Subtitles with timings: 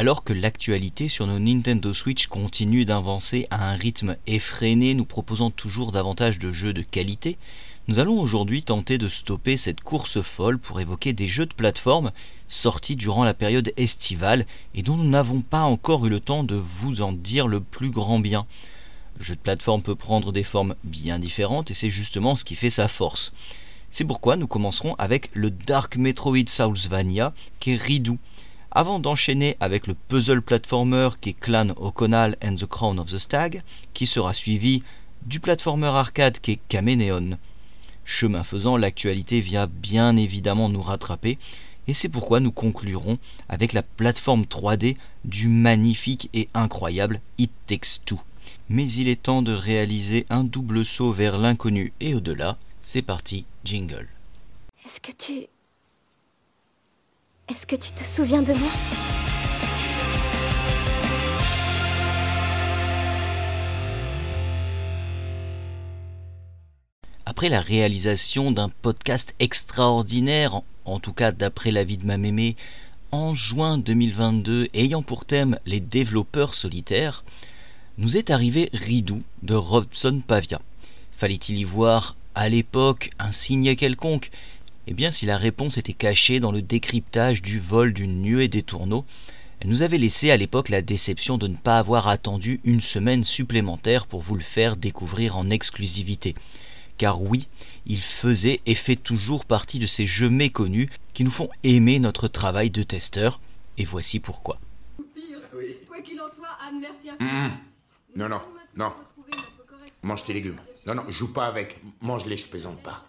[0.00, 5.50] Alors que l'actualité sur nos Nintendo Switch continue d'avancer à un rythme effréné, nous proposant
[5.50, 7.36] toujours davantage de jeux de qualité,
[7.86, 12.12] nous allons aujourd'hui tenter de stopper cette course folle pour évoquer des jeux de plateforme
[12.48, 16.54] sortis durant la période estivale et dont nous n'avons pas encore eu le temps de
[16.56, 18.46] vous en dire le plus grand bien.
[19.18, 22.54] Le jeu de plateforme peut prendre des formes bien différentes et c'est justement ce qui
[22.54, 23.32] fait sa force.
[23.90, 28.18] C'est pourquoi nous commencerons avec le Dark Metroid Soulsvania qui est Ridou.
[28.72, 33.18] Avant d'enchaîner avec le puzzle platformer qui est Clan O'Connell and the Crown of the
[33.18, 34.84] Stag, qui sera suivi
[35.22, 37.38] du platformer arcade qui est.
[38.04, 41.36] Chemin faisant, l'actualité vient bien évidemment nous rattraper,
[41.88, 48.04] et c'est pourquoi nous conclurons avec la plateforme 3D du magnifique et incroyable It Takes
[48.04, 48.20] Two.
[48.68, 52.56] Mais il est temps de réaliser un double saut vers l'inconnu et au-delà.
[52.82, 54.06] C'est parti, jingle.
[54.86, 55.48] Est-ce que tu...
[57.50, 58.70] Est-ce que tu te souviens de moi?
[67.26, 72.54] Après la réalisation d'un podcast extraordinaire, en tout cas d'après l'avis de ma mémé,
[73.10, 77.24] en juin 2022 ayant pour thème les développeurs solitaires,
[77.98, 80.60] nous est arrivé Ridou de Robson Pavia.
[81.10, 84.30] Fallait-il y voir à l'époque un signe quelconque
[84.86, 88.62] Eh bien, si la réponse était cachée dans le décryptage du vol d'une nuée des
[88.62, 89.04] tourneaux,
[89.60, 93.24] elle nous avait laissé à l'époque la déception de ne pas avoir attendu une semaine
[93.24, 96.34] supplémentaire pour vous le faire découvrir en exclusivité.
[96.96, 97.46] Car oui,
[97.86, 102.26] il faisait et fait toujours partie de ces jeux méconnus qui nous font aimer notre
[102.28, 103.40] travail de testeur,
[103.78, 104.58] et voici pourquoi.
[105.88, 107.50] Quoi qu'il en soit, Anne, merci Mmh.
[108.16, 108.40] Non, non,
[108.76, 108.92] non.
[110.02, 110.58] Mange tes légumes.
[110.86, 111.78] Non, non, joue pas avec.
[112.00, 113.06] Mange-les, je plaisante pas.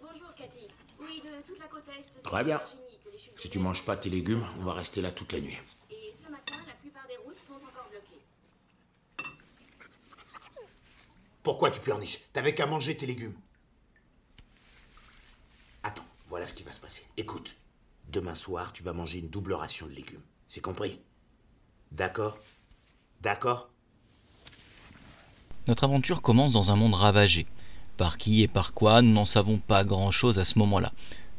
[0.00, 0.66] Bonjour Cathy.
[1.00, 2.04] Oui, de toute la côte Est.
[2.12, 2.60] c'est Très bien.
[3.36, 5.58] Si tu manges pas tes légumes, on va rester là toute la nuit.
[5.90, 8.22] Et ce matin, la plupart des routes sont encore bloquées.
[11.42, 12.20] Pourquoi tu pleurniches?
[12.32, 13.34] T'avais qu'à manger tes légumes.
[15.82, 17.04] Attends, voilà ce qui va se passer.
[17.16, 17.56] Écoute,
[18.10, 20.22] demain soir, tu vas manger une double ration de légumes.
[20.46, 21.00] C'est compris?
[21.90, 22.38] D'accord?
[23.22, 23.70] D'accord?
[25.66, 27.48] Notre aventure commence dans un monde ravagé.
[27.96, 30.92] Par qui et par quoi, nous n'en savons pas grand-chose à ce moment-là.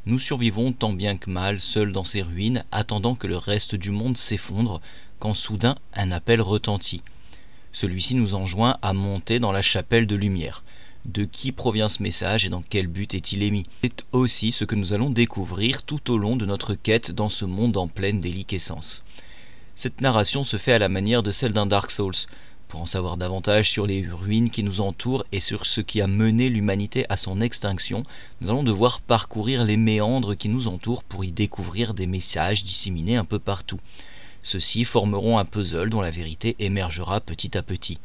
[0.07, 3.91] Nous survivons tant bien que mal, seuls dans ces ruines, attendant que le reste du
[3.91, 4.81] monde s'effondre,
[5.19, 7.03] quand soudain un appel retentit.
[7.71, 10.63] Celui-ci nous enjoint à monter dans la chapelle de lumière.
[11.05, 13.67] De qui provient ce message et dans quel but est-il émis?
[13.83, 17.45] C'est aussi ce que nous allons découvrir tout au long de notre quête dans ce
[17.45, 19.03] monde en pleine déliquescence.
[19.75, 22.27] Cette narration se fait à la manière de celle d'un Dark Souls.
[22.71, 26.07] Pour en savoir davantage sur les ruines qui nous entourent et sur ce qui a
[26.07, 28.01] mené l'humanité à son extinction,
[28.39, 33.17] nous allons devoir parcourir les méandres qui nous entourent pour y découvrir des messages disséminés
[33.17, 33.81] un peu partout.
[34.41, 37.99] Ceux-ci formeront un puzzle dont la vérité émergera petit à petit.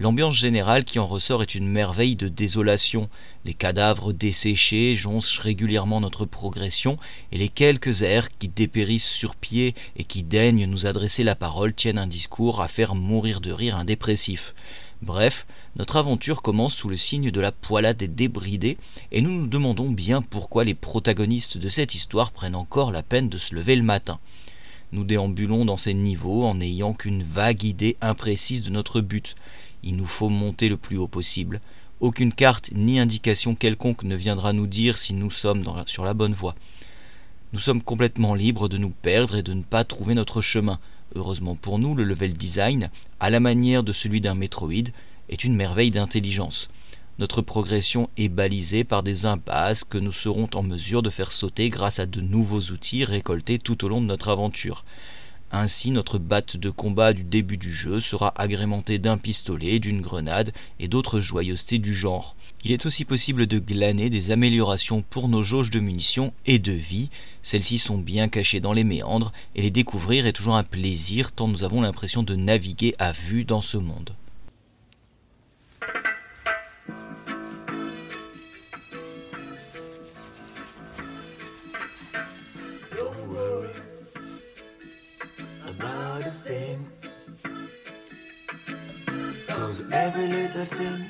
[0.00, 3.10] L'ambiance générale qui en ressort est une merveille de désolation.
[3.44, 6.96] Les cadavres desséchés joncent régulièrement notre progression,
[7.32, 11.74] et les quelques airs qui dépérissent sur pied et qui daignent nous adresser la parole
[11.74, 14.54] tiennent un discours à faire mourir de rire un dépressif.
[15.02, 15.46] Bref,
[15.76, 18.78] notre aventure commence sous le signe de la poilade débridée,
[19.12, 23.28] et nous nous demandons bien pourquoi les protagonistes de cette histoire prennent encore la peine
[23.28, 24.18] de se lever le matin.
[24.92, 29.36] Nous déambulons dans ces niveaux en n'ayant qu'une vague idée imprécise de notre but.
[29.82, 31.60] Il nous faut monter le plus haut possible.
[32.00, 36.34] Aucune carte ni indication quelconque ne viendra nous dire si nous sommes sur la bonne
[36.34, 36.54] voie.
[37.52, 40.78] Nous sommes complètement libres de nous perdre et de ne pas trouver notre chemin.
[41.14, 44.92] Heureusement pour nous, le level design, à la manière de celui d'un Metroid,
[45.28, 46.68] est une merveille d'intelligence.
[47.18, 51.68] Notre progression est balisée par des impasses que nous serons en mesure de faire sauter
[51.68, 54.84] grâce à de nouveaux outils récoltés tout au long de notre aventure.
[55.52, 60.52] Ainsi, notre batte de combat du début du jeu sera agrémentée d'un pistolet, d'une grenade
[60.78, 62.36] et d'autres joyeusetés du genre.
[62.62, 66.72] Il est aussi possible de glaner des améliorations pour nos jauges de munitions et de
[66.72, 67.10] vie.
[67.42, 71.48] Celles-ci sont bien cachées dans les méandres et les découvrir est toujours un plaisir tant
[71.48, 74.14] nous avons l'impression de naviguer à vue dans ce monde.
[89.80, 91.06] Cause every little thing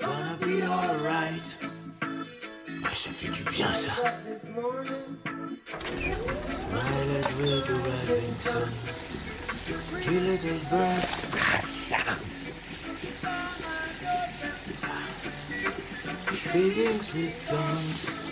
[0.00, 1.56] gonna be alright.
[2.84, 3.92] Ah, ça fait du bien ça.
[6.50, 8.70] Smile at with the rising sun.
[10.02, 11.26] Three little birds.
[11.38, 12.02] Ah, ça.
[16.50, 18.25] Singing sweet songs.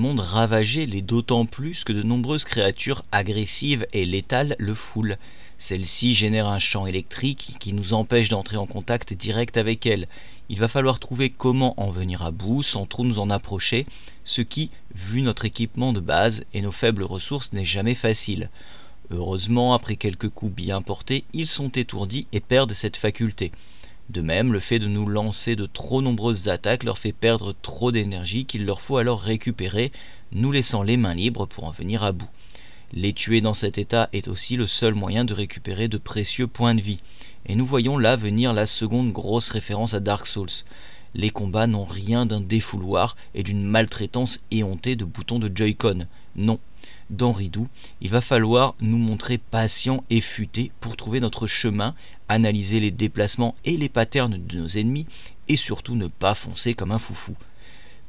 [0.00, 5.18] Monde ravagé l'est d'autant plus que de nombreuses créatures agressives et létales le foulent.
[5.58, 10.08] Celle-ci génère un champ électrique qui nous empêche d'entrer en contact direct avec elle.
[10.48, 13.86] Il va falloir trouver comment en venir à bout sans trop nous en approcher,
[14.24, 18.48] ce qui, vu notre équipement de base et nos faibles ressources, n'est jamais facile.
[19.10, 23.52] Heureusement, après quelques coups bien portés, ils sont étourdis et perdent cette faculté.
[24.10, 27.92] De même, le fait de nous lancer de trop nombreuses attaques leur fait perdre trop
[27.92, 29.92] d'énergie qu'il leur faut alors récupérer,
[30.32, 32.28] nous laissant les mains libres pour en venir à bout.
[32.92, 36.74] Les tuer dans cet état est aussi le seul moyen de récupérer de précieux points
[36.74, 36.98] de vie.
[37.46, 40.64] Et nous voyons là venir la seconde grosse référence à Dark Souls.
[41.14, 46.06] Les combats n'ont rien d'un défouloir et d'une maltraitance éhontée de boutons de Joy-Con.
[46.36, 46.58] Non.
[47.10, 47.68] Dans Ridou,
[48.00, 51.94] il va falloir nous montrer patients et futés pour trouver notre chemin,
[52.28, 55.06] analyser les déplacements et les patterns de nos ennemis
[55.48, 57.34] et surtout ne pas foncer comme un foufou.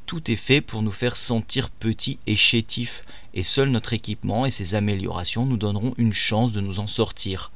[0.06, 3.04] Tout est fait pour nous faire sentir petits et chétifs,
[3.34, 7.52] et seul notre équipement et ses améliorations nous donneront une chance de nous en sortir.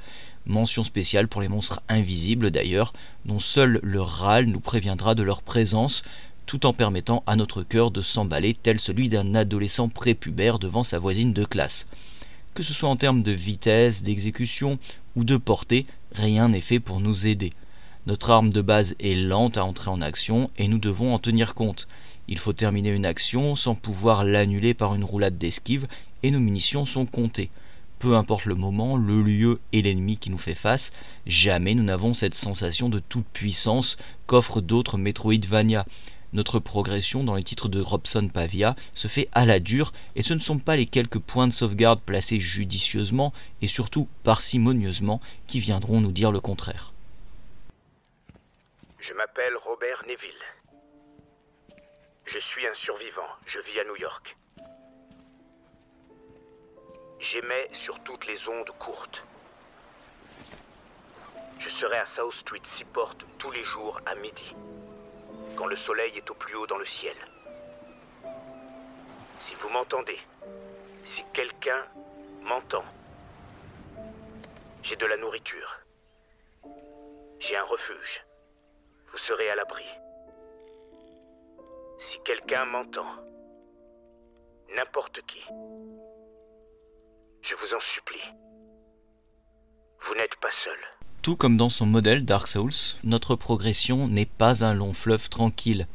[0.47, 2.94] Mention spéciale pour les monstres invisibles d'ailleurs,
[3.25, 6.03] dont seul le râle nous préviendra de leur présence,
[6.45, 11.00] tout en permettant à notre cœur de s'emballer tel celui d'un adolescent prépubère devant sa
[11.00, 11.88] voisine de classe.
[12.53, 14.80] Que ce soit en termes de vitesse, d'exécution
[15.15, 17.53] ou de portée, rien n'est fait pour nous aider.
[18.07, 21.56] Notre arme de base est lente à entrer en action et nous devons en tenir
[21.56, 21.88] compte.
[22.27, 25.88] Il faut terminer une action sans pouvoir l'annuler par une roulade d'esquive
[26.24, 27.50] et nos munitions sont comptées
[28.06, 30.91] peu importe le moment, le lieu et l'ennemi qui nous fait face,
[31.25, 35.86] jamais nous n'avons cette sensation de toute puissance qu'offrent d'autres Metroidvania.
[36.36, 40.34] Notre progression dans les titres de Robson Pavia se fait à la dure et ce
[40.34, 46.02] ne sont pas les quelques points de sauvegarde placés judicieusement et surtout parcimonieusement qui viendront
[46.02, 46.92] nous dire le contraire.
[49.00, 50.44] Je m'appelle Robert Neville.
[52.26, 53.32] Je suis un survivant.
[53.46, 54.36] Je vis à New York.
[57.22, 59.24] J'émets sur toutes les ondes courtes.
[61.60, 64.54] Je serai à South Street Seaport tous les jours à midi,
[65.56, 67.16] quand le soleil est au plus haut dans le ciel.
[69.42, 70.19] Si vous m'entendez,
[71.06, 71.86] si quelqu'un
[72.42, 72.84] m'entend,
[74.84, 75.80] j'ai de la nourriture.
[77.40, 78.25] J'ai un refuge.
[79.12, 79.86] Vous serez à l'abri.
[82.00, 83.16] Si quelqu'un m'entend,
[84.75, 85.44] n'importe qui,
[87.42, 88.24] je vous en supplie.
[90.01, 90.80] Vous n'êtes pas seul.
[91.25, 95.88] Tout comme dans son modèle Dark Souls, notre progression n'est pas un long fleuve tranquille,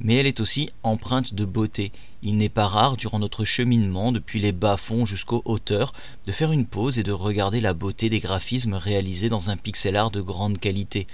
[0.00, 1.92] mais elle est aussi empreinte de beauté.
[2.22, 5.92] Il n'est pas rare, durant notre cheminement depuis les bas-fonds jusqu'aux hauteurs,
[6.26, 9.94] de faire une pause et de regarder la beauté des graphismes réalisés dans un pixel
[9.94, 11.06] art de grande qualité.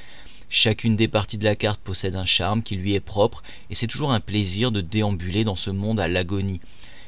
[0.48, 3.88] Chacune des parties de la carte possède un charme qui lui est propre, et c'est
[3.88, 6.60] toujours un plaisir de déambuler dans ce monde à l'agonie.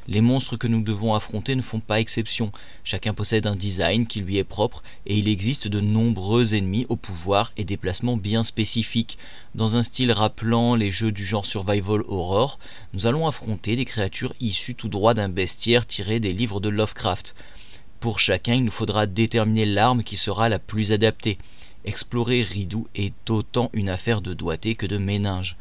[0.09, 2.53] Les monstres que nous devons affronter ne font pas exception.
[2.85, 6.97] Chacun possède un design qui lui est propre et il existe de nombreux ennemis au
[6.97, 9.19] pouvoir et déplacements bien spécifiques.
[9.57, 12.59] Dans un style rappelant les jeux du genre Survival Horror,
[12.95, 17.35] nous allons affronter des créatures issues tout droit d'un bestiaire tiré des livres de Lovecraft.
[17.99, 21.39] Pour chacun, il nous faudra déterminer l'arme qui sera la plus adaptée.
[21.85, 25.57] Explorer Ridou est autant une affaire de doigté que de méninge.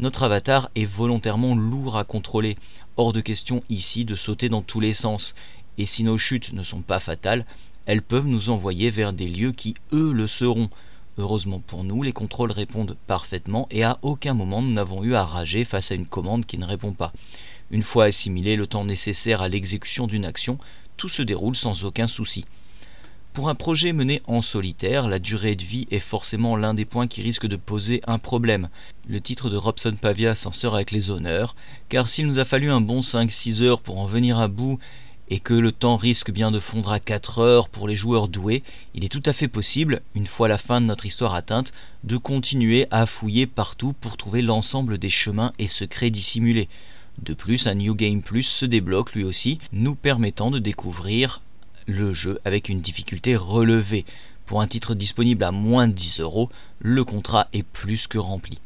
[0.00, 2.56] Notre avatar est volontairement lourd à contrôler.
[2.96, 5.34] Hors de question ici de sauter dans tous les sens,
[5.78, 7.44] et si nos chutes ne sont pas fatales,
[7.86, 10.70] elles peuvent nous envoyer vers des lieux qui, eux, le seront.
[11.18, 15.24] Heureusement pour nous, les contrôles répondent parfaitement et à aucun moment nous n'avons eu à
[15.24, 17.12] rager face à une commande qui ne répond pas.
[17.70, 20.58] Une fois assimilé le temps nécessaire à l'exécution d'une action,
[20.96, 22.44] tout se déroule sans aucun souci.
[23.34, 27.08] Pour un projet mené en solitaire, la durée de vie est forcément l'un des points
[27.08, 28.68] qui risque de poser un problème.
[29.08, 31.56] Le titre de Robson Pavia s'en sort avec les honneurs,
[31.88, 34.78] car s'il nous a fallu un bon 5-6 heures pour en venir à bout,
[35.30, 38.62] et que le temps risque bien de fondre à 4 heures pour les joueurs doués,
[38.94, 41.72] il est tout à fait possible, une fois la fin de notre histoire atteinte,
[42.04, 46.68] de continuer à fouiller partout pour trouver l'ensemble des chemins et secrets dissimulés.
[47.20, 51.40] De plus, un New Game Plus se débloque lui aussi, nous permettant de découvrir
[51.86, 54.04] le jeu avec une difficulté relevée.
[54.46, 58.58] Pour un titre disponible à moins de 10 euros, le contrat est plus que rempli.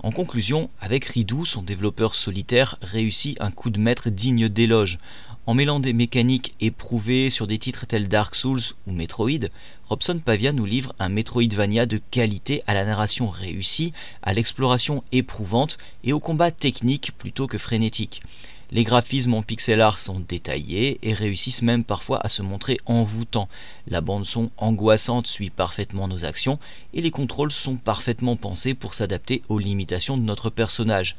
[0.00, 4.98] En conclusion, avec Ridou, son développeur solitaire réussit un coup de maître digne d'éloge.
[5.46, 9.48] En mêlant des mécaniques éprouvées sur des titres tels Dark Souls ou Metroid,
[9.88, 15.78] Robson Pavia nous livre un Metroidvania de qualité à la narration réussie, à l'exploration éprouvante
[16.04, 18.22] et au combat technique plutôt que frénétique.
[18.70, 23.48] Les graphismes en pixel art sont détaillés et réussissent même parfois à se montrer envoûtants.
[23.86, 26.58] La bande son angoissante suit parfaitement nos actions
[26.92, 31.16] et les contrôles sont parfaitement pensés pour s'adapter aux limitations de notre personnage.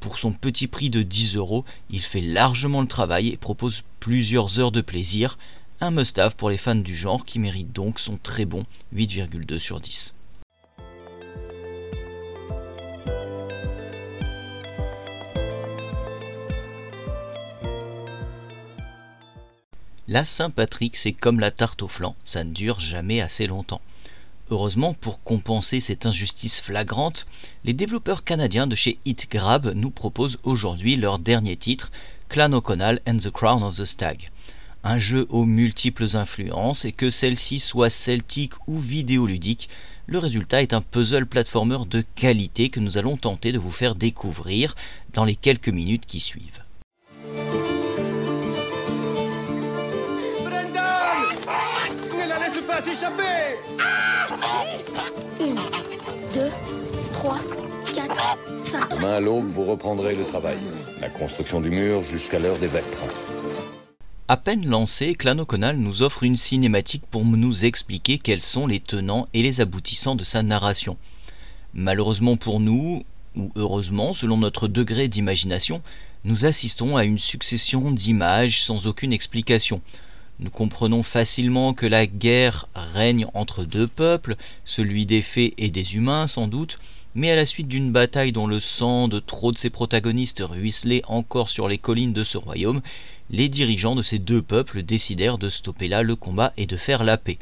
[0.00, 4.58] Pour son petit prix de 10 euros, il fait largement le travail et propose plusieurs
[4.58, 5.38] heures de plaisir.
[5.80, 9.80] Un must-have pour les fans du genre qui mérite donc son très bon 8,2 sur
[9.80, 10.12] 10.
[20.14, 23.80] La Saint-Patrick, c'est comme la tarte au flanc, ça ne dure jamais assez longtemps.
[24.48, 27.26] Heureusement, pour compenser cette injustice flagrante,
[27.64, 31.90] les développeurs canadiens de chez HitGrab nous proposent aujourd'hui leur dernier titre,
[32.28, 34.30] Clan O'Connell and the Crown of the Stag.
[34.84, 39.68] Un jeu aux multiples influences et que celle-ci soit celtique ou vidéoludique,
[40.06, 43.96] le résultat est un puzzle platformer de qualité que nous allons tenter de vous faire
[43.96, 44.76] découvrir
[45.12, 46.63] dans les quelques minutes qui suivent.
[52.84, 53.56] S'échapper
[55.40, 55.56] Une,
[56.34, 56.50] deux,
[57.12, 57.38] trois,
[57.94, 58.90] quatre, cinq.
[58.90, 60.58] Demain à l'aube, vous reprendrez le travail.
[61.00, 63.04] La construction du mur jusqu'à l'heure des vêtres.
[64.28, 68.80] À peine lancé, Clan O'Connell nous offre une cinématique pour nous expliquer quels sont les
[68.80, 70.98] tenants et les aboutissants de sa narration.
[71.72, 75.80] Malheureusement pour nous, ou heureusement selon notre degré d'imagination,
[76.24, 79.80] nous assistons à une succession d'images sans aucune explication.
[80.40, 85.94] Nous comprenons facilement que la guerre règne entre deux peuples, celui des fées et des
[85.94, 86.80] humains sans doute,
[87.14, 91.02] mais à la suite d'une bataille dont le sang de trop de ses protagonistes ruisselait
[91.06, 92.82] encore sur les collines de ce royaume,
[93.30, 97.04] les dirigeants de ces deux peuples décidèrent de stopper là le combat et de faire
[97.04, 97.38] la paix.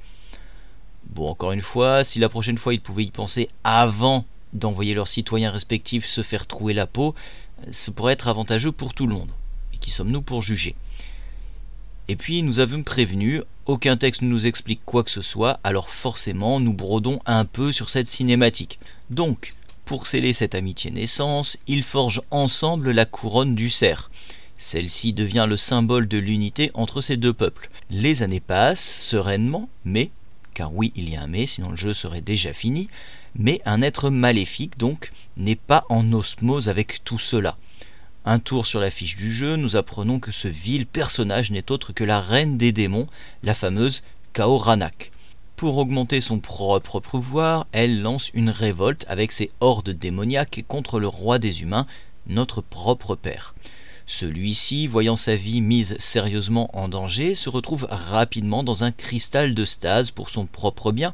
[1.07, 5.09] Bon, encore une fois, si la prochaine fois ils pouvaient y penser avant d'envoyer leurs
[5.09, 7.15] citoyens respectifs se faire trouer la peau,
[7.71, 9.31] ce pourrait être avantageux pour tout le monde.
[9.73, 10.75] Et qui sommes-nous pour juger?
[12.09, 15.89] Et puis nous avons prévenu, aucun texte ne nous explique quoi que ce soit, alors
[15.89, 18.79] forcément nous brodons un peu sur cette cinématique.
[19.11, 19.55] Donc,
[19.85, 24.11] pour sceller cette amitié naissance, ils forgent ensemble la couronne du cerf.
[24.59, 27.69] Celle-ci devient le symbole de l'unité entre ces deux peuples.
[27.91, 30.11] Les années passent sereinement, mais,
[30.55, 32.89] car oui il y a un mais, sinon le jeu serait déjà fini,
[33.35, 37.57] mais un être maléfique donc n'est pas en osmose avec tout cela.
[38.25, 41.93] Un tour sur la fiche du jeu, nous apprenons que ce vil personnage n'est autre
[41.93, 43.09] que la reine des démons,
[43.43, 45.11] la fameuse Kaoranak.
[45.57, 51.09] Pour augmenter son propre pouvoir, elle lance une révolte avec ses hordes démoniaques contre le
[51.09, 51.89] roi des humains,
[52.29, 53.57] notre propre père.
[54.07, 59.65] Celui-ci, voyant sa vie mise sérieusement en danger, se retrouve rapidement dans un cristal de
[59.65, 61.13] stase pour son propre bien,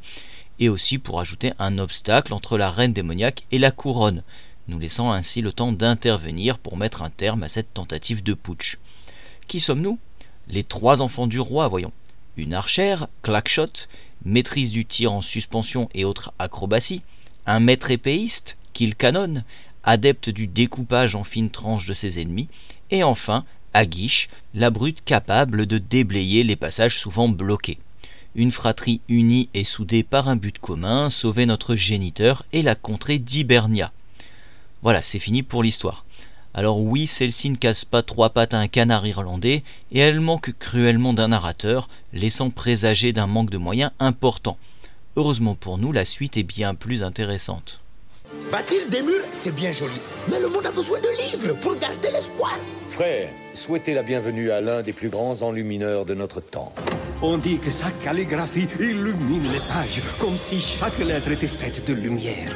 [0.61, 4.23] et aussi pour ajouter un obstacle entre la reine démoniaque et la couronne,
[4.69, 8.79] nous laissant ainsi le temps d'intervenir pour mettre un terme à cette tentative de putsch.
[9.49, 9.99] Qui sommes-nous?
[10.49, 11.93] Les trois enfants du roi, voyons.
[12.37, 13.89] Une archère, clackshot,
[14.25, 17.03] maîtrise du tir en suspension et autres acrobaties,
[17.47, 19.43] un maître épéiste, kill canon,
[19.85, 22.49] adepte du découpage en fines tranches de ses ennemis,
[22.91, 23.45] et enfin
[23.75, 27.79] Aguiche, la brute capable de déblayer les passages souvent bloqués.
[28.35, 33.19] Une fratrie unie et soudée par un but commun, sauver notre géniteur et la contrée
[33.19, 33.93] d'Hibernia.
[34.83, 36.05] Voilà, c'est fini pour l'histoire.
[36.55, 40.53] Alors oui, celle-ci ne casse pas trois pattes à un canard irlandais, et elle manque
[40.59, 44.57] cruellement d'un narrateur, laissant présager d'un manque de moyens important.
[45.17, 47.81] Heureusement pour nous, la suite est bien plus intéressante.
[48.53, 52.11] Bâtir des murs, c'est bien joli, mais le monde a besoin de livres pour garder
[52.13, 52.59] l'espoir.
[52.89, 56.73] Frère, souhaitez la bienvenue à l'un des plus grands enlumineurs de notre temps.
[57.21, 61.95] On dit que sa calligraphie illumine les pages, comme si chaque lettre était faite de
[61.95, 62.53] lumière.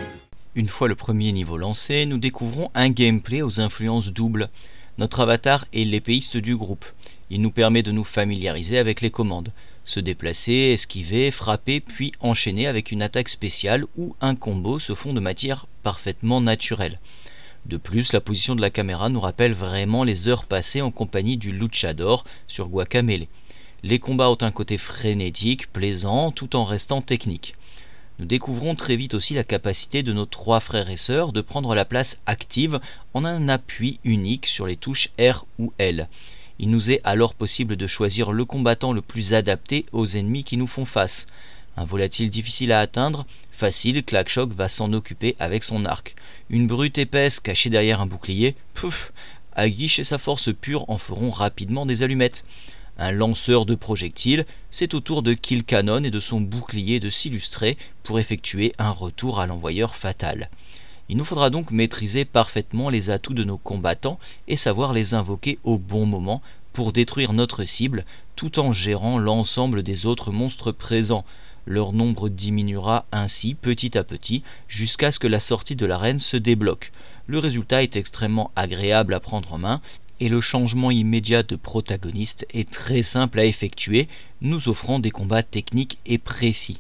[0.55, 4.51] Une fois le premier niveau lancé, nous découvrons un gameplay aux influences doubles.
[4.99, 6.85] Notre avatar est l'épéiste du groupe.
[7.31, 9.51] Il nous permet de nous familiariser avec les commandes.
[9.87, 15.15] Se déplacer, esquiver, frapper, puis enchaîner avec une attaque spéciale ou un combo se font
[15.15, 17.01] de matière parfaitement naturelle.
[17.65, 21.39] De plus, la position de la caméra nous rappelle vraiment les heures passées en compagnie
[21.39, 23.27] du luchador sur Guacamele.
[23.85, 27.55] Les combats ont un côté frénétique, plaisant, tout en restant technique.
[28.23, 31.75] Nous découvrons très vite aussi la capacité de nos trois frères et sœurs de prendre
[31.75, 32.79] la place active
[33.15, 36.09] en un appui unique sur les touches R ou L.
[36.61, 40.57] Il nous est alors possible de choisir le combattant le plus adapté aux ennemis qui
[40.57, 41.27] nous font face.
[41.77, 46.15] Un volatile difficile à atteindre, facile, Clackshock va s'en occuper avec son arc.
[46.49, 49.13] Une brute épaisse cachée derrière un bouclier, pouf,
[49.57, 52.45] Aguiche et sa force pure en feront rapidement des allumettes
[53.03, 57.11] un lanceur de projectiles, c'est au tour de Kill Cannon et de son bouclier de
[57.11, 60.51] s'illustrer pour effectuer un retour à l'envoyeur fatal.
[61.09, 65.59] Il nous faudra donc maîtriser parfaitement les atouts de nos combattants et savoir les invoquer
[65.65, 66.43] au bon moment
[66.73, 68.05] pour détruire notre cible
[68.37, 71.25] tout en gérant l'ensemble des autres monstres présents.
[71.67, 76.37] Leur nombre diminuera ainsi petit à petit jusqu'à ce que la sortie de l'arène se
[76.37, 76.93] débloque.
[77.27, 79.81] le résultat est extrêmement agréable à prendre en main
[80.23, 84.07] et le changement immédiat de protagoniste est très simple à effectuer,
[84.41, 86.79] nous offrant des combats techniques et précis.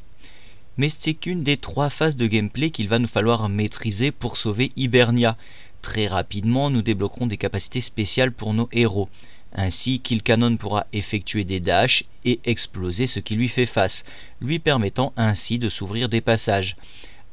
[0.76, 4.70] Mais c'est qu'une des trois phases de gameplay qu'il va nous falloir maîtriser pour sauver
[4.76, 5.36] Hibernia.
[5.82, 9.08] Très rapidement, nous débloquerons des capacités spéciales pour nos héros.
[9.52, 14.04] Ainsi, Killcanon pourra effectuer des dashs et exploser ce qui lui fait face,
[14.40, 16.76] lui permettant ainsi de s'ouvrir des passages.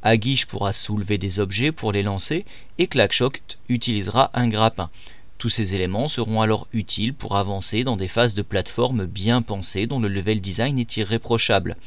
[0.02, 2.46] Aguiche pourra soulever des objets pour les lancer
[2.78, 4.90] et Clackshock utilisera un grappin.
[5.40, 9.86] Tous ces éléments seront alors utiles pour avancer dans des phases de plateforme bien pensées
[9.86, 11.78] dont le level design est irréprochable.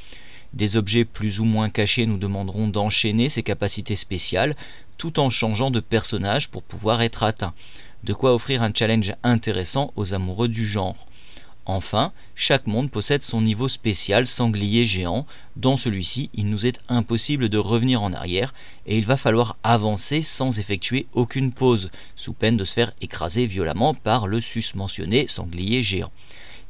[0.53, 4.55] Des objets plus ou moins cachés nous demanderont d'enchaîner ces capacités spéciales
[4.97, 7.53] tout en changeant de personnage pour pouvoir être atteints
[8.03, 11.05] de quoi offrir un challenge intéressant aux amoureux du genre.
[11.65, 15.25] Enfin, chaque monde possède son niveau spécial sanglier géant.
[15.55, 18.53] Dans celui-ci, il nous est impossible de revenir en arrière
[18.85, 23.47] et il va falloir avancer sans effectuer aucune pause, sous peine de se faire écraser
[23.47, 26.11] violemment par le susmentionné sanglier géant.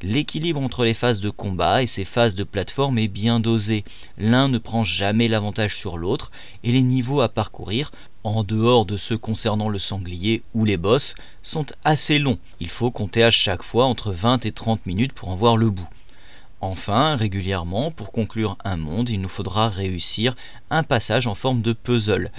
[0.02, 3.84] L'équilibre entre les phases de combat et ces phases de plateforme est bien dosé.
[4.18, 6.30] L'un ne prend jamais l'avantage sur l'autre
[6.62, 7.90] et les niveaux à parcourir
[8.24, 12.38] en dehors de ceux concernant le sanglier ou les boss, sont assez longs.
[12.58, 15.70] Il faut compter à chaque fois entre 20 et 30 minutes pour en voir le
[15.70, 15.88] bout.
[16.62, 20.34] Enfin, régulièrement, pour conclure un monde, il nous faudra réussir
[20.70, 22.30] un passage en forme de puzzle.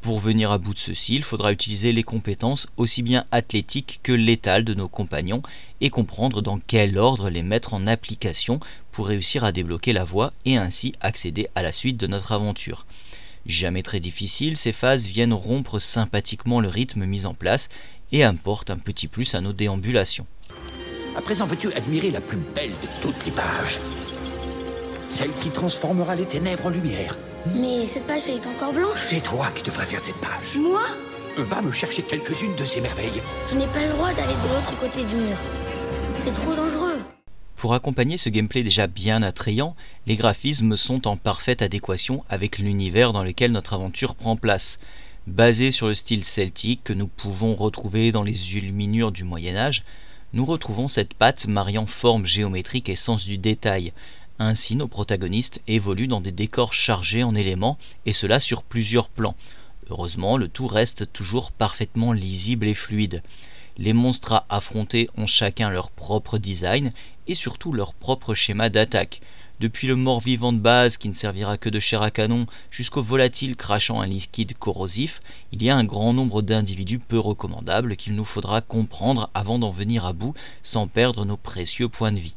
[0.00, 4.12] Pour venir à bout de ceci, il faudra utiliser les compétences aussi bien athlétiques que
[4.12, 5.42] létales de nos compagnons
[5.80, 8.60] et comprendre dans quel ordre les mettre en application
[8.92, 12.86] pour réussir à débloquer la voie et ainsi accéder à la suite de notre aventure.
[13.44, 17.68] Jamais très difficile, ces phases viennent rompre sympathiquement le rythme mis en place
[18.12, 20.26] et apportent un petit plus à nos déambulations.
[21.16, 23.78] À présent, veux-tu admirer la plus belle de toutes les pages?
[25.08, 27.16] Celle qui transformera les ténèbres en lumière.
[27.54, 28.98] Mais cette page, elle est encore blanche.
[29.02, 30.56] C'est toi qui devrais faire cette page.
[30.58, 30.82] Moi
[31.36, 33.22] Va me chercher quelques-unes de ces merveilles.
[33.48, 35.36] Je n'ai pas le droit d'aller de l'autre côté du mur.
[36.18, 36.98] C'est trop dangereux.
[37.56, 43.12] Pour accompagner ce gameplay déjà bien attrayant, les graphismes sont en parfaite adéquation avec l'univers
[43.12, 44.78] dans lequel notre aventure prend place.
[45.28, 49.84] Basé sur le style celtique que nous pouvons retrouver dans les illuminures du Moyen Âge,
[50.32, 53.92] nous retrouvons cette patte mariant forme géométrique et sens du détail.
[54.38, 59.34] Ainsi, nos protagonistes évoluent dans des décors chargés en éléments, et cela sur plusieurs plans.
[59.90, 63.22] Heureusement, le tout reste toujours parfaitement lisible et fluide.
[63.78, 66.92] Les monstres à affronter ont chacun leur propre design
[67.26, 69.20] et surtout leur propre schéma d'attaque.
[69.60, 73.56] Depuis le mort-vivant de base qui ne servira que de chair à canon jusqu'au volatile
[73.56, 75.20] crachant un liquide corrosif,
[75.50, 79.72] il y a un grand nombre d'individus peu recommandables qu'il nous faudra comprendre avant d'en
[79.72, 82.34] venir à bout sans perdre nos précieux points de vie.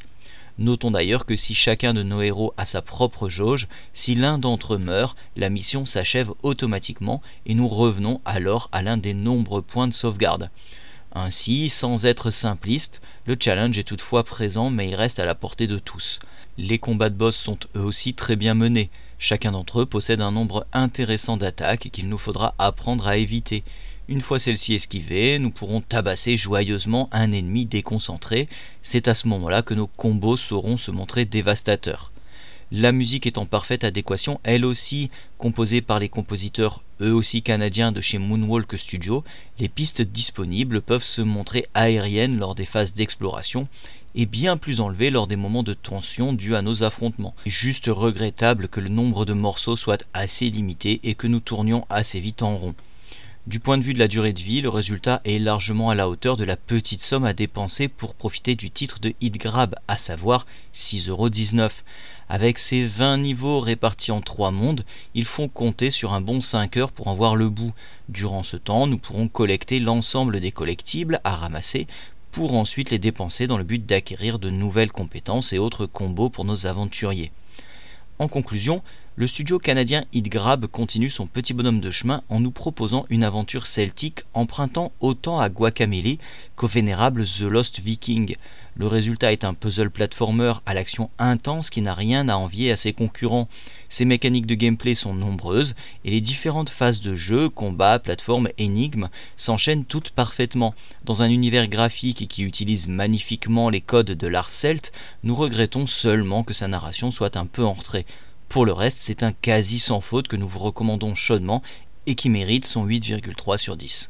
[0.57, 4.75] Notons d'ailleurs que si chacun de nos héros a sa propre jauge, si l'un d'entre
[4.75, 9.87] eux meurt, la mission s'achève automatiquement et nous revenons alors à l'un des nombreux points
[9.87, 10.49] de sauvegarde.
[11.13, 15.67] Ainsi, sans être simpliste, le challenge est toutefois présent mais il reste à la portée
[15.67, 16.19] de tous.
[16.57, 18.89] Les combats de boss sont eux aussi très bien menés.
[19.17, 23.63] Chacun d'entre eux possède un nombre intéressant d'attaques qu'il nous faudra apprendre à éviter.
[24.11, 28.49] Une fois celles-ci esquivées, nous pourrons tabasser joyeusement un ennemi déconcentré.
[28.83, 32.11] C'est à ce moment-là que nos combos sauront se montrer dévastateurs.
[32.73, 37.93] La musique est en parfaite adéquation, elle aussi composée par les compositeurs eux aussi canadiens
[37.93, 39.23] de chez Moonwalk Studio,
[39.59, 43.69] les pistes disponibles peuvent se montrer aériennes lors des phases d'exploration
[44.13, 47.33] et bien plus enlevées lors des moments de tension dus à nos affrontements.
[47.45, 52.19] Juste regrettable que le nombre de morceaux soit assez limité et que nous tournions assez
[52.19, 52.75] vite en rond.
[53.47, 56.07] Du point de vue de la durée de vie, le résultat est largement à la
[56.07, 59.97] hauteur de la petite somme à dépenser pour profiter du titre de Hit Grab, à
[59.97, 61.71] savoir 6,19€.
[62.29, 66.77] Avec ces 20 niveaux répartis en 3 mondes, ils font compter sur un bon 5
[66.77, 67.73] heures pour en voir le bout.
[68.09, 71.87] Durant ce temps, nous pourrons collecter l'ensemble des collectibles à ramasser
[72.31, 76.45] pour ensuite les dépenser dans le but d'acquérir de nouvelles compétences et autres combos pour
[76.45, 77.31] nos aventuriers.
[78.19, 78.83] En conclusion,
[79.17, 83.67] le studio canadien Grab continue son petit bonhomme de chemin en nous proposant une aventure
[83.67, 86.17] celtique empruntant autant à Guacamele
[86.55, 88.37] qu'au vénérable The Lost Viking.
[88.77, 92.77] Le résultat est un puzzle platformer à l'action intense qui n'a rien à envier à
[92.77, 93.49] ses concurrents.
[93.89, 99.09] Ses mécaniques de gameplay sont nombreuses et les différentes phases de jeu, combat, plateforme, énigmes
[99.35, 100.73] s'enchaînent toutes parfaitement.
[101.03, 104.93] Dans un univers graphique qui utilise magnifiquement les codes de l'art celte,
[105.23, 108.05] nous regrettons seulement que sa narration soit un peu en retrait.
[108.51, 111.63] Pour le reste, c'est un quasi sans faute que nous vous recommandons chaudement
[112.05, 114.09] et qui mérite son 8,3 sur 10.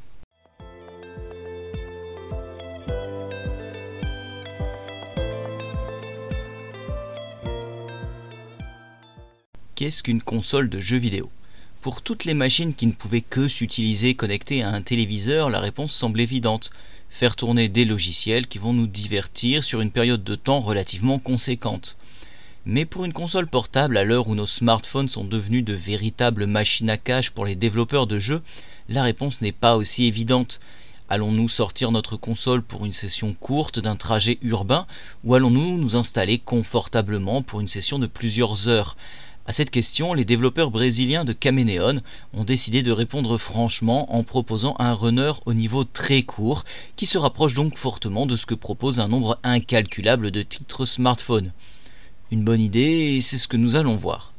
[9.76, 11.32] qu'est-ce qu'une console de jeux vidéo?
[11.82, 15.92] Pour toutes les machines qui ne pouvaient que s'utiliser connectées à un téléviseur, la réponse
[15.92, 16.72] semble évidente.
[17.10, 21.96] Faire tourner des logiciels qui vont nous divertir sur une période de temps relativement conséquente.
[22.68, 26.92] Mais pour une console portable, à l'heure où nos smartphones sont devenus de véritables machines
[26.92, 28.44] à cache pour les développeurs de jeux,
[28.88, 30.60] la réponse n'est pas aussi évidente.
[31.10, 34.86] Allons-nous sortir notre console pour une session courte d'un trajet urbain
[35.24, 38.96] ou allons-nous nous installer confortablement pour une session de plusieurs heures?
[39.48, 42.02] À cette question, les développeurs brésiliens de Cameleon
[42.34, 46.64] ont décidé de répondre franchement en proposant un runner au niveau très court
[46.96, 51.52] qui se rapproche donc fortement de ce que propose un nombre incalculable de titres smartphones.
[52.32, 54.32] Une bonne idée et c'est ce que nous allons voir.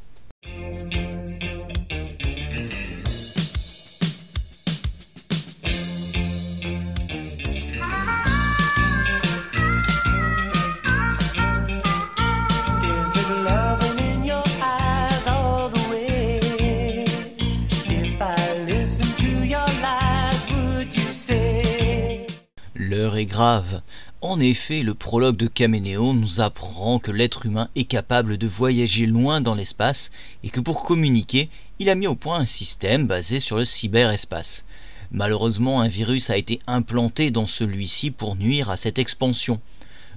[22.75, 23.81] L'heure est grave.
[24.23, 29.05] En effet, le prologue de Caménéon nous apprend que l'être humain est capable de voyager
[29.05, 30.11] loin dans l'espace
[30.45, 34.63] et que pour communiquer, il a mis au point un système basé sur le cyberespace.
[35.11, 39.59] Malheureusement, un virus a été implanté dans celui-ci pour nuire à cette expansion.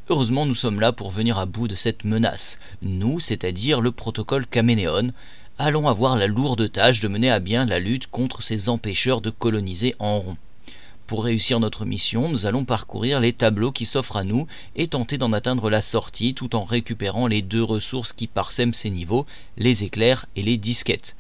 [0.08, 2.60] Heureusement, nous sommes là pour venir à bout de cette menace.
[2.82, 5.10] Nous, c'est-à-dire le protocole Caménéon,
[5.58, 9.30] allons avoir la lourde tâche de mener à bien la lutte contre ces empêcheurs de
[9.30, 10.36] coloniser en rond.
[11.06, 15.18] Pour réussir notre mission, nous allons parcourir les tableaux qui s'offrent à nous et tenter
[15.18, 19.24] d'en atteindre la sortie tout en récupérant les deux ressources qui parsèment ces niveaux,
[19.56, 21.14] les éclairs et les disquettes.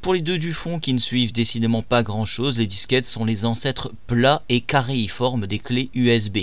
[0.00, 3.44] Pour les deux du fond qui ne suivent décidément pas grand-chose, les disquettes sont les
[3.44, 6.38] ancêtres plats et caréiformes des clés USB.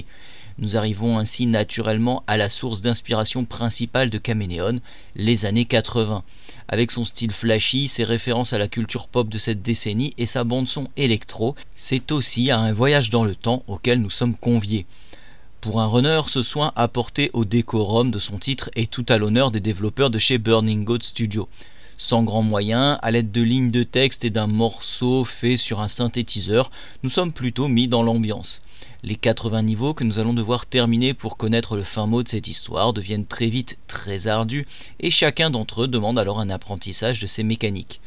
[0.58, 4.80] Nous arrivons ainsi naturellement à la source d'inspiration principale de Caménéon,
[5.18, 6.24] les années 80.
[6.72, 10.44] Avec son style flashy, ses références à la culture pop de cette décennie et sa
[10.44, 14.86] bande-son électro, c'est aussi un voyage dans le temps auquel nous sommes conviés.
[15.62, 19.50] Pour un runner, ce soin apporté au décorum de son titre est tout à l'honneur
[19.50, 21.50] des développeurs de chez Burning Goat Studio.
[21.98, 25.88] Sans grands moyens, à l'aide de lignes de texte et d'un morceau fait sur un
[25.88, 26.70] synthétiseur,
[27.02, 28.62] nous sommes plutôt mis dans l'ambiance.
[29.02, 32.50] Les 80 niveaux que nous allons devoir terminer pour connaître le fin mot de cette
[32.50, 34.68] histoire deviennent très vite très ardus
[35.00, 38.02] et chacun d'entre eux demande alors un apprentissage de ses mécaniques.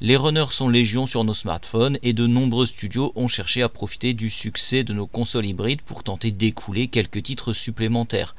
[0.00, 4.14] Les runners sont légion sur nos smartphones et de nombreux studios ont cherché à profiter
[4.14, 8.34] du succès de nos consoles hybrides pour tenter d'écouler quelques titres supplémentaires.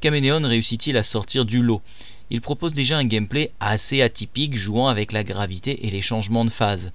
[0.00, 1.82] Caménéon réussit-il à sortir du lot?
[2.30, 6.50] Il propose déjà un gameplay assez atypique jouant avec la gravité et les changements de
[6.50, 6.92] phase.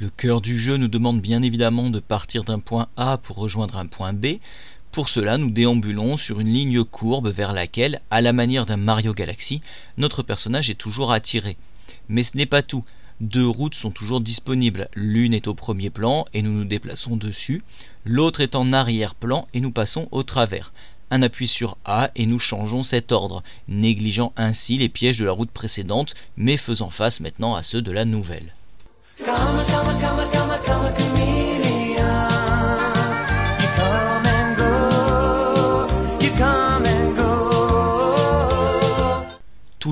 [0.00, 3.78] Le cœur du jeu nous demande bien évidemment de partir d'un point A pour rejoindre
[3.78, 4.36] un point B.
[4.92, 9.12] Pour cela, nous déambulons sur une ligne courbe vers laquelle, à la manière d'un Mario
[9.12, 9.60] Galaxy,
[9.96, 11.56] notre personnage est toujours attiré.
[12.08, 12.84] Mais ce n'est pas tout.
[13.20, 14.88] Deux routes sont toujours disponibles.
[14.94, 17.64] L'une est au premier plan et nous nous déplaçons dessus.
[18.04, 20.72] L'autre est en arrière-plan et nous passons au travers.
[21.10, 25.32] Un appui sur A et nous changeons cet ordre, négligeant ainsi les pièges de la
[25.32, 28.54] route précédente, mais faisant face maintenant à ceux de la nouvelle.
[29.20, 29.24] Tout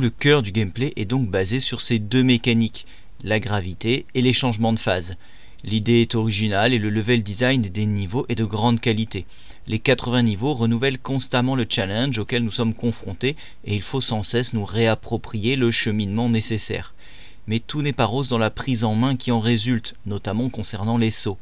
[0.00, 2.86] le cœur du gameplay est donc basé sur ces deux mécaniques,
[3.24, 5.16] la gravité et les changements de phase.
[5.64, 9.26] L'idée est originale et le level design des niveaux est de grande qualité.
[9.66, 13.34] Les 80 niveaux renouvellent constamment le challenge auquel nous sommes confrontés
[13.64, 16.94] et il faut sans cesse nous réapproprier le cheminement nécessaire
[17.46, 20.98] mais tout n'est pas rose dans la prise en main qui en résulte, notamment concernant
[20.98, 21.38] les sauts.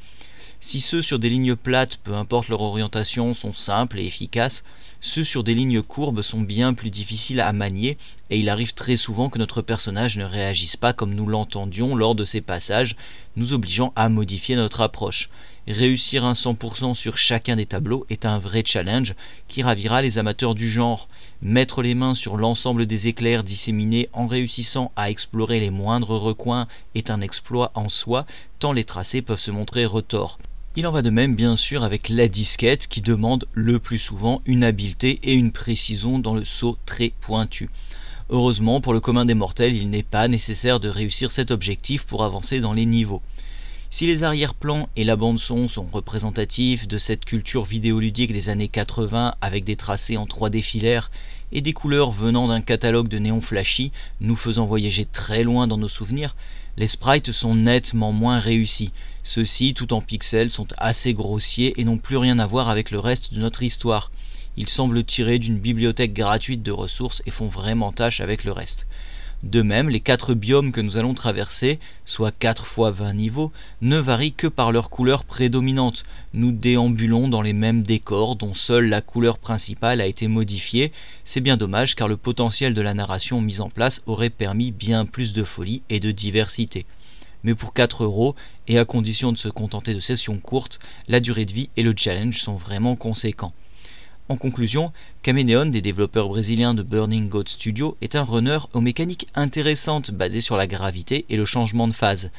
[0.61, 4.65] Si ceux sur des lignes plates, peu importe leur orientation, sont simples et efficaces,
[5.01, 7.99] ceux sur des lignes courbes sont bien plus difficiles à manier
[8.31, 12.15] et il arrive très souvent que notre personnage ne réagisse pas comme nous l'entendions lors
[12.15, 12.97] de ces passages,
[13.37, 15.29] nous obligeant à modifier notre approche.
[15.67, 19.15] Réussir un 100% sur chacun des tableaux est un vrai challenge
[19.49, 21.09] qui ravira les amateurs du genre.
[21.41, 26.69] Mettre les mains sur l'ensemble des éclairs disséminés en réussissant à explorer les moindres recoins
[26.95, 28.27] est un exploit en soi,
[28.59, 30.39] tant les tracés peuvent se montrer retors.
[30.77, 34.43] Il en va de même bien sûr avec la disquette qui demande le plus souvent
[34.45, 37.71] une habileté et une précision dans le saut très pointu.
[38.31, 42.25] Heureusement pour le commun des mortels, il n'est pas nécessaire de réussir cet objectif pour
[42.25, 43.21] avancer dans les niveaux.
[43.91, 49.35] Si les arrière-plans et la bande-son sont représentatifs de cette culture vidéoludique des années 80
[49.41, 51.11] avec des tracés en 3D filaires
[51.53, 55.79] et des couleurs venant d'un catalogue de néons flashy nous faisant voyager très loin dans
[55.79, 56.35] nos souvenirs,
[56.77, 58.91] les sprites sont nettement moins réussis.
[59.23, 62.99] Ceux-ci, tout en pixels, sont assez grossiers et n'ont plus rien à voir avec le
[62.99, 64.11] reste de notre histoire.
[64.57, 68.87] Ils semblent tirés d'une bibliothèque gratuite de ressources et font vraiment tâche avec le reste.
[69.45, 73.99] De même, les quatre biomes que nous allons traverser, soit 4 fois 20 niveaux, ne
[73.99, 76.05] varient que par leur couleur prédominante.
[76.33, 80.93] Nous déambulons dans les mêmes décors dont seule la couleur principale a été modifiée.
[81.27, 85.05] C'est bien dommage car le potentiel de la narration mise en place aurait permis bien
[85.05, 86.87] plus de folie et de diversité.
[87.43, 88.35] Mais pour 4 euros,
[88.67, 91.93] et à condition de se contenter de sessions courtes, la durée de vie et le
[91.95, 93.53] challenge sont vraiment conséquents.
[94.31, 94.91] En conclusion,
[95.23, 100.41] Caménéon, des développeurs brésiliens de Burning Goat Studio, est un runner aux mécaniques intéressantes basées
[100.41, 102.31] sur la gravité et le changement de phase.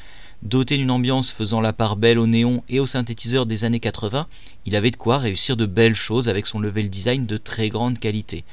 [0.42, 4.26] Doté d'une ambiance faisant la part belle au néon et aux synthétiseurs des années 80,
[4.66, 8.00] il avait de quoi réussir de belles choses avec son level design de très grande
[8.00, 8.44] qualité.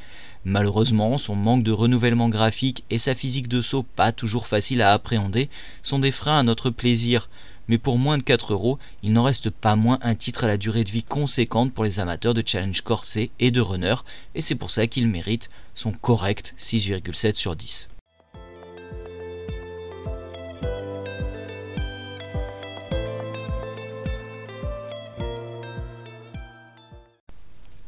[0.45, 4.93] Malheureusement, son manque de renouvellement graphique et sa physique de saut pas toujours facile à
[4.93, 5.49] appréhender
[5.81, 7.29] sont des freins à notre plaisir
[7.67, 10.57] mais pour moins de 4 euros, il n'en reste pas moins un titre à la
[10.57, 13.95] durée de vie conséquente pour les amateurs de challenge corsé et de runner,
[14.35, 17.89] et c'est pour ça qu'il mérite son correct 6,7 sur 10.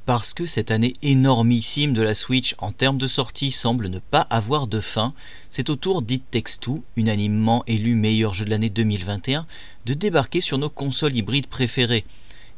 [0.05, 4.21] Parce que cette année énormissime de la Switch en termes de sortie semble ne pas
[4.29, 5.15] avoir de fin,
[5.49, 6.59] c'est au tour d'It Takes
[6.95, 9.47] unanimement élu meilleur jeu de l'année 2021,
[9.87, 12.05] de débarquer sur nos consoles hybrides préférées.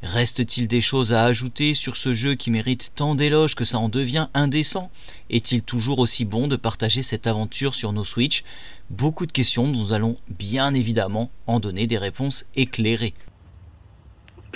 [0.04, 3.88] Reste-t-il des choses à ajouter sur ce jeu qui mérite tant d'éloges que ça en
[3.88, 4.92] devient indécent?
[5.30, 8.44] Est-il toujours aussi bon de partager cette aventure sur nos Switch?
[8.90, 13.14] Beaucoup de questions nous allons bien évidemment en donner des réponses éclairées.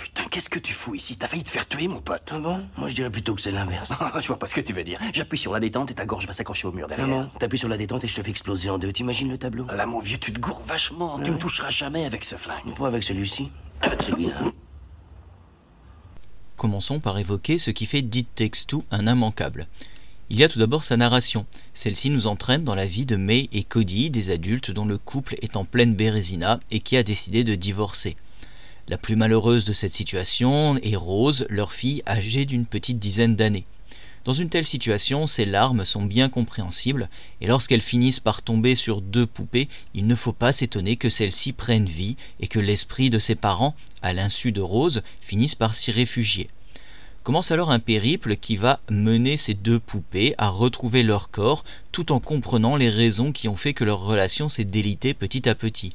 [0.01, 1.15] Putain, qu'est-ce que tu fous ici?
[1.15, 2.27] T'as failli te faire tuer, mon pote.
[2.31, 2.65] Ah bon?
[2.75, 3.93] Moi, je dirais plutôt que c'est l'inverse.
[4.19, 4.99] je vois pas ce que tu veux dire.
[5.13, 7.07] J'appuie sur la détente et ta gorge va s'accrocher au mur derrière.
[7.07, 8.91] Non, t'appuies sur la détente et je te fais exploser en deux.
[8.91, 9.67] T'imagines le tableau?
[9.67, 11.19] Là, mon vieux, tu te gourres vachement.
[11.19, 12.75] Tu me toucheras jamais avec ce flingue.
[12.75, 13.51] Pas avec celui-ci?
[13.79, 14.41] Avec celui-là.
[16.57, 19.67] Commençons par évoquer ce qui fait Dit Takes Two un immanquable.
[20.31, 21.45] Il y a tout d'abord sa narration.
[21.75, 25.35] Celle-ci nous entraîne dans la vie de May et Cody, des adultes dont le couple
[25.43, 28.17] est en pleine bérésina et qui a décidé de divorcer.
[28.91, 33.63] La plus malheureuse de cette situation est Rose, leur fille âgée d'une petite dizaine d'années.
[34.25, 37.07] Dans une telle situation, ces larmes sont bien compréhensibles,
[37.39, 41.53] et lorsqu'elles finissent par tomber sur deux poupées, il ne faut pas s'étonner que celles-ci
[41.53, 45.91] prennent vie et que l'esprit de ses parents, à l'insu de Rose, finisse par s'y
[45.91, 46.49] réfugier.
[47.23, 52.11] Commence alors un périple qui va mener ces deux poupées à retrouver leur corps, tout
[52.11, 55.93] en comprenant les raisons qui ont fait que leur relation s'est délitée petit à petit.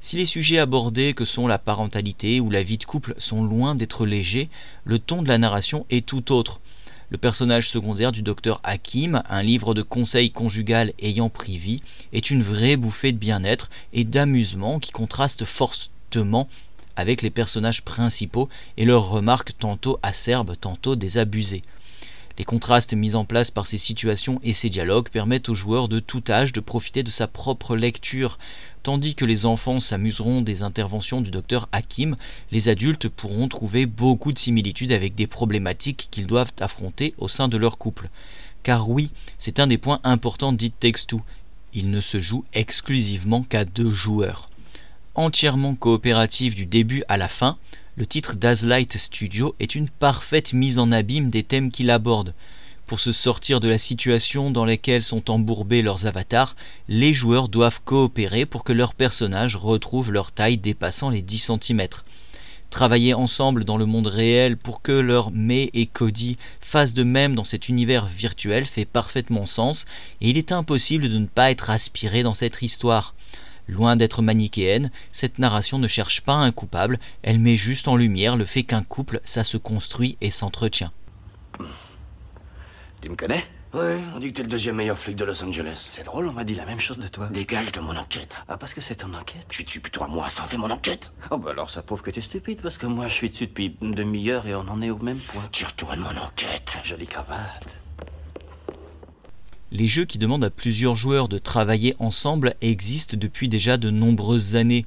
[0.00, 3.74] Si les sujets abordés que sont la parentalité ou la vie de couple sont loin
[3.74, 4.48] d'être légers,
[4.84, 6.60] le ton de la narration est tout autre.
[7.08, 11.82] Le personnage secondaire du docteur Hakim, un livre de conseils conjugal ayant pris vie,
[12.12, 16.48] est une vraie bouffée de bien-être et d'amusement qui contraste fortement
[16.96, 21.62] avec les personnages principaux et leurs remarques tantôt acerbes, tantôt désabusées.
[22.38, 26.00] Les contrastes mis en place par ces situations et ces dialogues permettent aux joueurs de
[26.00, 28.38] tout âge de profiter de sa propre lecture.
[28.82, 32.16] Tandis que les enfants s'amuseront des interventions du docteur Hakim,
[32.52, 37.48] les adultes pourront trouver beaucoup de similitudes avec des problématiques qu'ils doivent affronter au sein
[37.48, 38.10] de leur couple.
[38.62, 41.16] Car oui, c'est un des points importants dit Textu.
[41.72, 44.50] Il ne se joue exclusivement qu'à deux joueurs.
[45.14, 47.56] Entièrement coopératif du début à la fin,
[47.96, 52.34] le titre d'Azlight Studio est une parfaite mise en abîme des thèmes qu'il aborde.
[52.86, 56.56] Pour se sortir de la situation dans laquelle sont embourbés leurs avatars,
[56.88, 61.86] les joueurs doivent coopérer pour que leurs personnages retrouvent leur taille dépassant les 10 cm.
[62.68, 67.34] Travailler ensemble dans le monde réel pour que leur May et Cody fassent de même
[67.34, 69.86] dans cet univers virtuel fait parfaitement sens
[70.20, 73.14] et il est impossible de ne pas être aspiré dans cette histoire.
[73.68, 78.36] Loin d'être manichéenne, cette narration ne cherche pas un coupable, elle met juste en lumière
[78.36, 80.92] le fait qu'un couple, ça se construit et s'entretient.
[83.00, 83.44] Tu me connais?
[83.74, 85.84] Ouais, on dit que t'es le deuxième meilleur flic de Los Angeles.
[85.86, 87.26] C'est drôle, on m'a dit la même chose de toi.
[87.26, 88.38] Dégage de mon enquête.
[88.48, 89.46] Ah, parce que c'est ton enquête?
[89.50, 91.12] Je suis dessus depuis trois mois, ça en fait mon enquête.
[91.30, 93.76] Oh, bah alors ça prouve que t'es stupide, parce que moi je suis dessus depuis
[93.82, 95.42] une demi-heure et on en est au même point.
[95.52, 96.78] Tu retournes mon enquête.
[96.84, 97.76] Jolie cravate.
[99.78, 104.56] Les jeux qui demandent à plusieurs joueurs de travailler ensemble existent depuis déjà de nombreuses
[104.56, 104.86] années.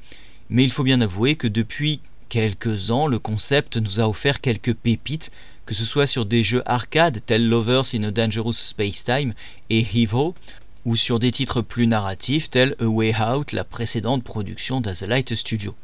[0.50, 4.74] Mais il faut bien avouer que depuis quelques ans, le concept nous a offert quelques
[4.74, 5.30] pépites,
[5.68, 9.36] que ce soit sur des jeux arcade tels Lovers in a Dangerous Space Time
[9.70, 10.34] et Evo,
[10.86, 15.76] ou sur des titres plus narratifs tels A Way Out, la précédente production d'Azelight Studio.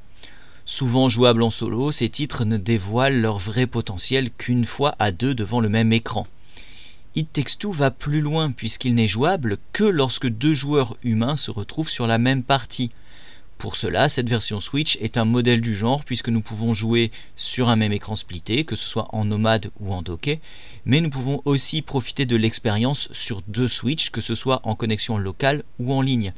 [0.65, 5.35] Souvent jouables en solo, ces titres ne dévoilent leur vrai potentiel qu'une fois à deux
[5.35, 6.25] devant le même écran.
[7.17, 11.89] It Takes va plus loin puisqu'il n'est jouable que lorsque deux joueurs humains se retrouvent
[11.89, 12.91] sur la même partie.
[13.57, 17.69] Pour cela, cette version Switch est un modèle du genre puisque nous pouvons jouer sur
[17.69, 20.41] un même écran splitté, que ce soit en nomade ou en docké,
[20.83, 25.17] mais nous pouvons aussi profiter de l'expérience sur deux Switch, que ce soit en connexion
[25.17, 26.33] locale ou en ligne.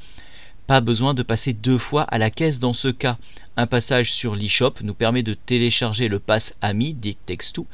[0.68, 3.18] Pas besoin de passer deux fois à la caisse dans ce cas.
[3.56, 7.66] Un passage sur l'eShop nous permet de télécharger le pass Ami dit Text2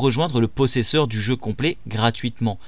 [0.00, 2.58] rejoindre le possesseur du jeu complet gratuitement.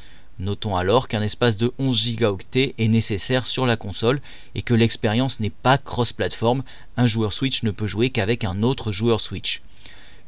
[0.40, 4.20] Notons alors qu'un espace de 11 Go est nécessaire sur la console
[4.54, 6.64] et que l'expérience n'est pas cross-platform,
[6.96, 9.62] un joueur Switch ne peut jouer qu'avec un autre joueur Switch.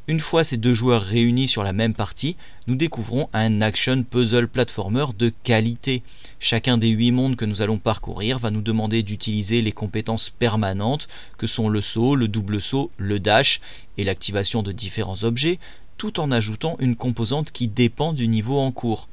[0.09, 4.47] Une fois ces deux joueurs réunis sur la même partie, nous découvrons un action puzzle
[4.47, 6.01] platformer de qualité.
[6.39, 11.09] Chacun des huit mondes que nous allons parcourir va nous demander d'utiliser les compétences permanentes
[11.37, 13.59] que sont le saut, le double saut, le dash
[13.97, 15.59] et l'activation de différents objets,
[15.97, 19.07] tout en ajoutant une composante qui dépend du niveau en cours.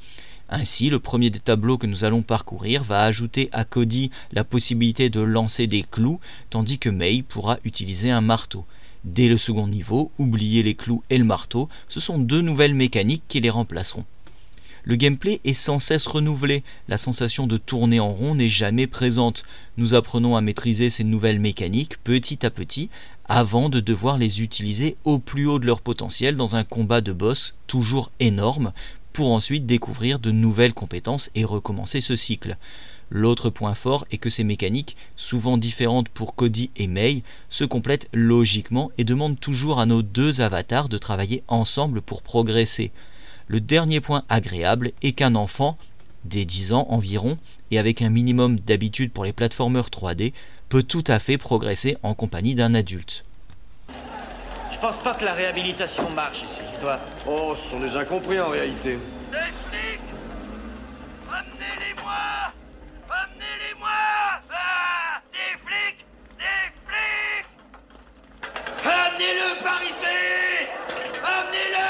[0.50, 5.08] Ainsi, le premier des tableaux que nous allons parcourir va ajouter à Cody la possibilité
[5.08, 6.20] de lancer des clous,
[6.50, 8.64] tandis que May pourra utiliser un marteau.
[9.04, 13.24] Dès le second niveau, oubliez les clous et le marteau, ce sont deux nouvelles mécaniques
[13.28, 14.04] qui les remplaceront.
[14.86, 19.44] Le gameplay est sans cesse renouvelé, la sensation de tourner en rond n'est jamais présente.
[19.78, 22.90] Nous apprenons à maîtriser ces nouvelles mécaniques petit à petit
[23.26, 27.14] avant de devoir les utiliser au plus haut de leur potentiel dans un combat de
[27.14, 28.74] boss toujours énorme
[29.14, 32.58] pour ensuite découvrir de nouvelles compétences et recommencer ce cycle.
[33.08, 38.08] L'autre point fort est que ces mécaniques, souvent différentes pour Cody et May, se complètent
[38.12, 42.92] logiquement et demandent toujours à nos deux avatars de travailler ensemble pour progresser.
[43.46, 45.76] Le dernier point agréable est qu'un enfant,
[46.24, 47.38] des 10 ans environ,
[47.70, 50.32] et avec un minimum d'habitude pour les plateformeurs 3D,
[50.68, 53.24] peut tout à fait progresser en compagnie d'un adulte.
[54.72, 56.98] Je pense pas que la réhabilitation marche ici, toi.
[57.26, 58.98] Oh, ce sont des incompris en réalité.
[68.84, 70.68] Amenez-le par ici
[71.22, 71.88] Amenez-le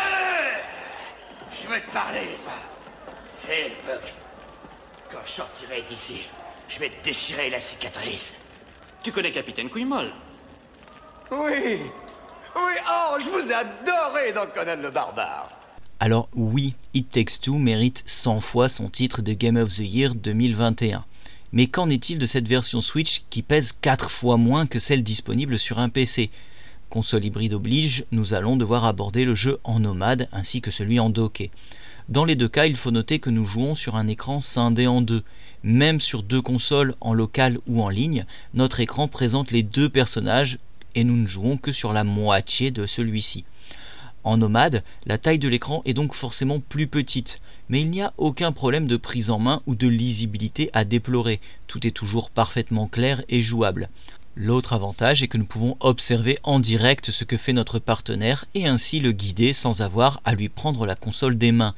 [1.50, 3.52] Je veux te parler, toi.
[3.52, 4.12] Hé, Buck.
[5.10, 5.32] Quand je
[6.68, 8.40] je vais te déchirer la cicatrice.
[9.02, 10.10] Tu connais Capitaine Couille-Molle?
[11.30, 11.78] Oui
[12.56, 15.48] Oui, oh, je vous ai adoré dans Conan le Barbare
[16.00, 20.14] Alors oui, It Takes Two mérite 100 fois son titre de Game of the Year
[20.14, 21.04] 2021.
[21.52, 25.58] Mais qu'en est-il de cette version Switch qui pèse 4 fois moins que celle disponible
[25.58, 26.30] sur un PC
[26.90, 31.10] Console hybride oblige, nous allons devoir aborder le jeu en nomade ainsi que celui en
[31.10, 31.50] docké.
[32.08, 35.00] Dans les deux cas, il faut noter que nous jouons sur un écran scindé en
[35.00, 35.24] deux.
[35.64, 40.58] Même sur deux consoles en local ou en ligne, notre écran présente les deux personnages
[40.94, 43.46] et nous ne jouons que sur la moitié de celui-ci.
[44.24, 48.12] En nomade, la taille de l'écran est donc forcément plus petite, mais il n'y a
[48.18, 52.86] aucun problème de prise en main ou de lisibilité à déplorer, tout est toujours parfaitement
[52.86, 53.88] clair et jouable.
[54.36, 58.66] L'autre avantage est que nous pouvons observer en direct ce que fait notre partenaire et
[58.66, 61.74] ainsi le guider sans avoir à lui prendre la console des mains.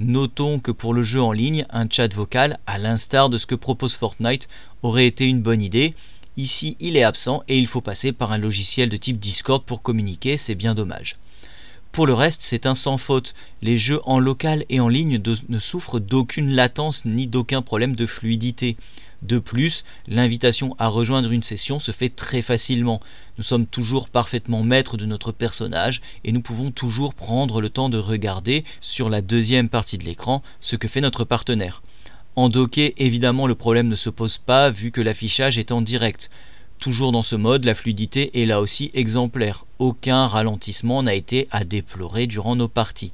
[0.00, 3.54] Notons que pour le jeu en ligne, un chat vocal, à l'instar de ce que
[3.54, 4.48] propose Fortnite,
[4.82, 5.94] aurait été une bonne idée.
[6.38, 9.82] Ici, il est absent et il faut passer par un logiciel de type Discord pour
[9.82, 11.16] communiquer, c'est bien dommage.
[11.92, 13.34] Pour le reste, c'est un sans faute.
[13.60, 18.06] Les jeux en local et en ligne ne souffrent d'aucune latence ni d'aucun problème de
[18.06, 18.78] fluidité.
[19.22, 23.00] De plus, l'invitation à rejoindre une session se fait très facilement.
[23.36, 27.90] Nous sommes toujours parfaitement maîtres de notre personnage et nous pouvons toujours prendre le temps
[27.90, 31.82] de regarder sur la deuxième partie de l'écran ce que fait notre partenaire.
[32.34, 36.30] En docké, évidemment, le problème ne se pose pas vu que l'affichage est en direct.
[36.78, 39.66] Toujours dans ce mode, la fluidité est là aussi exemplaire.
[39.78, 43.12] Aucun ralentissement n'a été à déplorer durant nos parties.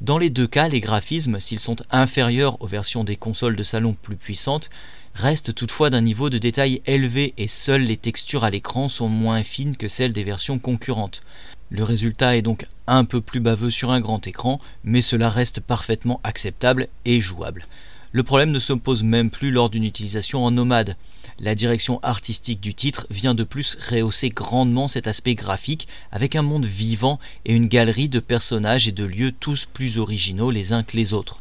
[0.00, 3.94] Dans les deux cas, les graphismes, s'ils sont inférieurs aux versions des consoles de salon
[4.00, 4.70] plus puissantes,
[5.16, 9.42] restent toutefois d'un niveau de détail élevé et seules les textures à l'écran sont moins
[9.42, 11.22] fines que celles des versions concurrentes.
[11.70, 15.60] Le résultat est donc un peu plus baveux sur un grand écran, mais cela reste
[15.60, 17.66] parfaitement acceptable et jouable.
[18.12, 20.96] Le problème ne s'oppose même plus lors d'une utilisation en nomade.
[21.38, 26.42] La direction artistique du titre vient de plus rehausser grandement cet aspect graphique avec un
[26.42, 30.82] monde vivant et une galerie de personnages et de lieux tous plus originaux les uns
[30.82, 31.40] que les autres.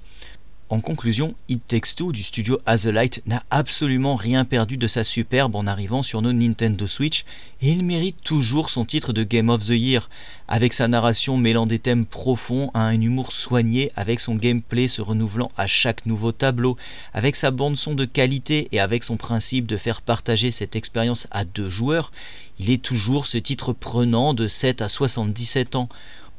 [0.67, 5.55] En conclusion, It Takes Two du studio Azulite n'a absolument rien perdu de sa superbe
[5.55, 7.23] en arrivant sur nos Nintendo Switch
[7.61, 10.09] et il mérite toujours son titre de Game of the Year,
[10.47, 15.03] avec sa narration mêlant des thèmes profonds à un humour soigné, avec son gameplay se
[15.03, 16.77] renouvelant à chaque nouveau tableau,
[17.13, 21.27] avec sa bande son de qualité et avec son principe de faire partager cette expérience
[21.29, 22.11] à deux joueurs,
[22.57, 25.89] il est toujours ce titre prenant de 7 à 77 ans.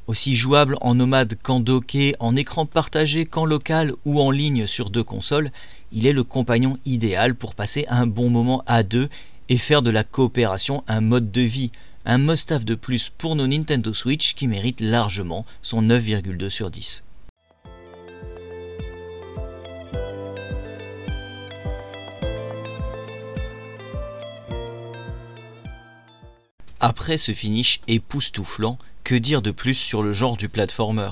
[0.07, 4.91] Aussi jouable en nomade qu'en docké, en écran partagé qu'en local ou en ligne sur
[4.91, 5.51] deux consoles,
[5.91, 9.09] il est le compagnon idéal pour passer un bon moment à deux
[9.49, 11.73] et faire de la coopération un mode de vie,
[12.05, 17.03] un must-have de plus pour nos Nintendo Switch qui mérite largement son 9,2 sur 10.
[26.89, 31.11] Après ce finish époustouflant, que dire de plus sur le genre du platformer?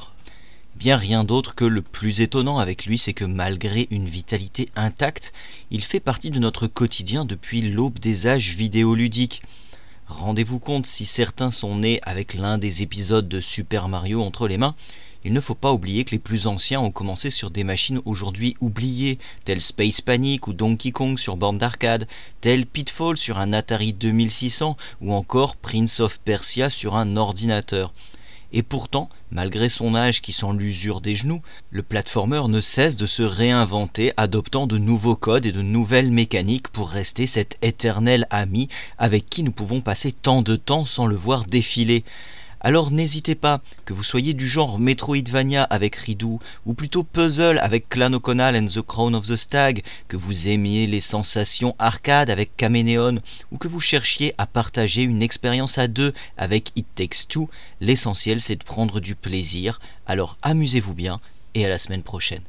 [0.77, 5.33] Bien rien d'autre que le plus étonnant avec lui, c'est que malgré une vitalité intacte,
[5.73, 9.43] il fait partie de notre quotidien depuis l'aube des âges vidéoludiques.
[10.07, 14.59] Rendez-vous compte si certains sont nés avec l'un des épisodes de Super Mario entre les
[14.59, 14.77] mains,
[15.25, 18.57] il ne faut pas oublier que les plus anciens ont commencé sur des machines aujourd'hui
[18.61, 22.07] oubliées, telles Space Panic ou Donkey Kong sur borne d'arcade,
[22.43, 27.93] telles Pitfall sur un Atari 2600 ou encore Prince of Persia sur un ordinateur.
[28.57, 33.07] Et pourtant, malgré son âge qui sent l'usure des genoux, le platformer ne cesse de
[33.07, 38.69] se réinventer, adoptant de nouveaux codes et de nouvelles mécaniques pour rester cet éternel ami
[38.97, 42.05] avec qui nous pouvons passer tant de temps sans le voir défiler.
[42.67, 47.91] Alors n'hésitez pas, que vous soyez du genre Metroidvania avec Ridou, ou plutôt puzzle avec
[47.91, 52.57] Clan O'Connell and the Crown of the Stag, que vous aimiez les sensations arcade avec
[52.57, 53.21] Caménéon,
[53.53, 57.51] ou que vous cherchiez à partager une expérience à deux avec It Takes Two,
[57.83, 61.21] l'essentiel c'est de prendre du plaisir, alors amusez-vous bien,
[61.53, 62.45] et à la semaine prochaine.